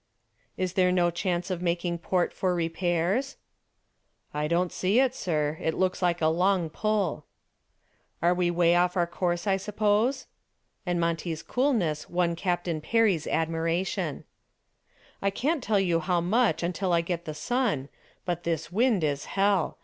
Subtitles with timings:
[0.57, 3.37] "Is there no chance of making a port for repairs?"
[4.33, 5.59] "I don't see it, sir.
[5.61, 7.27] It looks like a long pull."
[8.19, 10.25] "We are way off our course, I suppose?"
[10.87, 14.23] and Monty's coolness won Captain Perry's admiration.
[15.21, 17.87] "I can't tell just how much until I get the sun,
[18.25, 19.77] but this wind is hell.